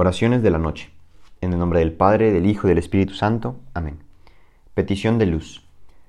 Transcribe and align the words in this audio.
Oraciones 0.00 0.44
de 0.44 0.50
la 0.50 0.58
noche. 0.58 0.92
En 1.40 1.52
el 1.52 1.58
nombre 1.58 1.80
del 1.80 1.92
Padre, 1.92 2.30
del 2.30 2.46
Hijo 2.46 2.68
y 2.68 2.70
del 2.70 2.78
Espíritu 2.78 3.14
Santo. 3.14 3.56
Amén. 3.74 3.98
Petición 4.72 5.18
de 5.18 5.26
luz. 5.26 5.66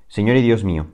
Señor 0.08 0.38
y 0.38 0.44
Dios 0.44 0.64
mío, 0.64 0.86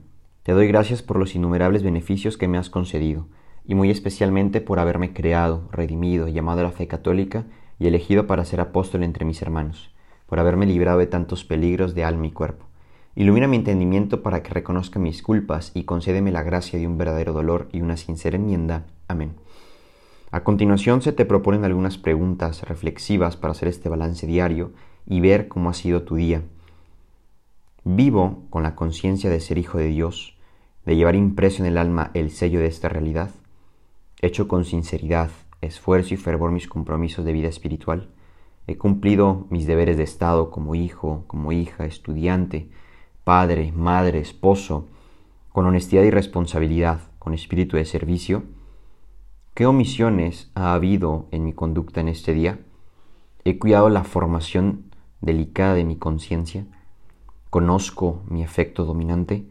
te 0.44 0.52
doy 0.52 0.66
gracias 0.66 1.02
por 1.02 1.18
los 1.18 1.34
innumerables 1.34 1.82
beneficios 1.82 2.38
que 2.38 2.48
me 2.48 2.56
has 2.56 2.70
concedido, 2.70 3.26
y 3.66 3.74
muy 3.74 3.90
especialmente 3.90 4.62
por 4.62 4.78
haberme 4.78 5.12
creado, 5.12 5.68
redimido, 5.72 6.26
llamado 6.26 6.60
a 6.60 6.62
la 6.62 6.70
fe 6.70 6.88
católica 6.88 7.44
y 7.78 7.86
elegido 7.86 8.26
para 8.26 8.46
ser 8.46 8.62
apóstol 8.62 9.02
entre 9.02 9.26
mis 9.26 9.42
hermanos, 9.42 9.90
por 10.24 10.40
haberme 10.40 10.64
librado 10.64 10.98
de 10.98 11.06
tantos 11.06 11.44
peligros 11.44 11.94
de 11.94 12.02
alma 12.02 12.28
y 12.28 12.30
cuerpo. 12.30 12.64
Ilumina 13.14 13.46
mi 13.46 13.58
entendimiento 13.58 14.22
para 14.22 14.42
que 14.42 14.54
reconozca 14.54 14.98
mis 14.98 15.22
culpas 15.22 15.70
y 15.74 15.84
concédeme 15.84 16.32
la 16.32 16.42
gracia 16.42 16.78
de 16.78 16.86
un 16.86 16.96
verdadero 16.96 17.34
dolor 17.34 17.68
y 17.72 17.82
una 17.82 17.98
sincera 17.98 18.36
enmienda. 18.36 18.86
Amén. 19.06 19.34
A 20.36 20.44
continuación 20.44 21.00
se 21.00 21.12
te 21.12 21.24
proponen 21.24 21.64
algunas 21.64 21.96
preguntas 21.96 22.62
reflexivas 22.64 23.38
para 23.38 23.52
hacer 23.52 23.68
este 23.68 23.88
balance 23.88 24.26
diario 24.26 24.72
y 25.06 25.20
ver 25.20 25.48
cómo 25.48 25.70
ha 25.70 25.72
sido 25.72 26.02
tu 26.02 26.16
día. 26.16 26.42
¿Vivo 27.84 28.42
con 28.50 28.62
la 28.62 28.74
conciencia 28.74 29.30
de 29.30 29.40
ser 29.40 29.56
hijo 29.56 29.78
de 29.78 29.86
Dios, 29.86 30.36
de 30.84 30.94
llevar 30.94 31.14
impreso 31.14 31.62
en 31.62 31.68
el 31.68 31.78
alma 31.78 32.10
el 32.12 32.30
sello 32.30 32.60
de 32.60 32.66
esta 32.66 32.90
realidad? 32.90 33.30
¿Hecho 34.20 34.46
con 34.46 34.66
sinceridad, 34.66 35.30
esfuerzo 35.62 36.12
y 36.12 36.18
fervor 36.18 36.50
mis 36.50 36.68
compromisos 36.68 37.24
de 37.24 37.32
vida 37.32 37.48
espiritual? 37.48 38.10
¿He 38.66 38.76
cumplido 38.76 39.46
mis 39.48 39.66
deberes 39.66 39.96
de 39.96 40.02
Estado 40.02 40.50
como 40.50 40.74
hijo, 40.74 41.24
como 41.28 41.52
hija, 41.52 41.86
estudiante, 41.86 42.68
padre, 43.24 43.72
madre, 43.72 44.18
esposo, 44.18 44.86
con 45.50 45.64
honestidad 45.64 46.02
y 46.02 46.10
responsabilidad, 46.10 47.00
con 47.18 47.32
espíritu 47.32 47.78
de 47.78 47.86
servicio? 47.86 48.42
¿Qué 49.56 49.64
omisiones 49.64 50.50
ha 50.54 50.74
habido 50.74 51.28
en 51.30 51.42
mi 51.42 51.54
conducta 51.54 52.02
en 52.02 52.08
este 52.08 52.34
día? 52.34 52.60
¿He 53.42 53.58
cuidado 53.58 53.88
la 53.88 54.04
formación 54.04 54.92
delicada 55.22 55.72
de 55.72 55.86
mi 55.86 55.96
conciencia? 55.96 56.66
¿Conozco 57.48 58.20
mi 58.28 58.44
afecto 58.44 58.84
dominante? 58.84 59.48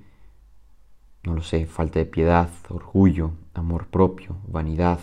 No 1.23 1.33
lo 1.33 1.41
sé, 1.41 1.65
falta 1.65 1.97
de 1.97 2.05
piedad, 2.05 2.51
orgullo, 2.69 3.31
amor 3.55 3.87
propio, 3.87 4.37
vanidad, 4.47 4.99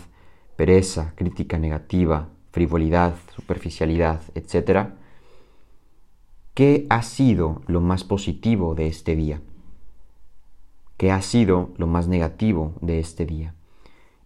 pereza, 0.55 1.11
crítica 1.17 1.59
negativa, 1.59 2.29
frivolidad, 2.53 3.15
superficialidad, 3.35 4.21
etc. 4.35 4.91
¿Qué 6.53 6.87
ha 6.89 7.03
sido 7.03 7.61
lo 7.67 7.81
más 7.81 8.05
positivo 8.05 8.73
de 8.73 8.87
este 8.87 9.17
día? 9.17 9.41
¿Qué 10.95 11.11
ha 11.11 11.21
sido 11.21 11.71
lo 11.75 11.87
más 11.87 12.07
negativo 12.07 12.75
de 12.79 12.99
este 13.01 13.25
día? 13.25 13.53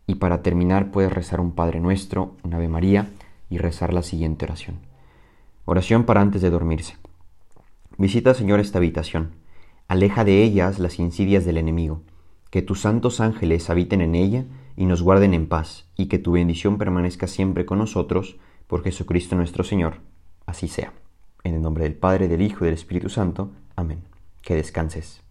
Y 0.08 0.16
para 0.16 0.42
terminar 0.42 0.90
puedes 0.90 1.12
rezar 1.12 1.42
un 1.42 1.52
Padre 1.52 1.82
Nuestro, 1.82 2.36
un 2.44 2.54
Ave 2.54 2.70
María 2.70 3.10
y 3.50 3.58
rezar 3.58 3.94
la 3.94 4.02
siguiente 4.02 4.46
oración. 4.46 4.78
Oración 5.66 6.06
para 6.06 6.22
antes 6.22 6.42
de 6.42 6.50
dormirse. 6.50 6.96
Visita, 7.98 8.34
Señor, 8.34 8.62
esta 8.62 8.78
habitación. 8.78 9.32
Aleja 9.90 10.24
de 10.24 10.44
ellas 10.44 10.80
las 10.80 10.98
insidias 10.98 11.46
del 11.46 11.58
enemigo. 11.58 12.02
Que 12.50 12.62
tus 12.62 12.82
santos 12.82 13.20
ángeles 13.20 13.70
habiten 13.70 14.02
en 14.02 14.16
ella 14.16 14.46
y 14.78 14.86
nos 14.86 15.02
guarden 15.02 15.34
en 15.34 15.48
paz, 15.48 15.86
y 15.98 16.06
que 16.06 16.20
tu 16.20 16.34
bendición 16.34 16.78
permanezca 16.78 17.28
siempre 17.28 17.66
con 17.66 17.80
nosotros, 17.80 18.38
por 18.68 18.84
Jesucristo 18.84 19.36
nuestro 19.36 19.64
Señor. 19.64 19.96
Así 20.46 20.68
sea. 20.68 20.94
En 21.44 21.56
el 21.56 21.62
nombre 21.62 21.84
del 21.84 21.96
Padre, 21.96 22.28
del 22.28 22.42
Hijo 22.42 22.64
y 22.64 22.68
del 22.68 22.76
Espíritu 22.76 23.10
Santo. 23.10 23.52
Amén. 23.76 24.04
Que 24.42 24.56
descanses. 24.56 25.27